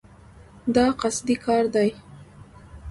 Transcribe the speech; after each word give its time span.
دا 0.75 0.85
قصدي 1.01 1.35
کار 1.45 1.63
دی. 1.75 1.89